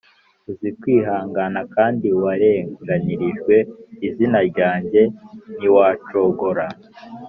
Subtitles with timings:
[0.49, 3.55] Uzi kwihangana kandi warenganirijwe
[4.07, 5.01] izina ryanjye
[5.57, 6.65] ntiwacogora.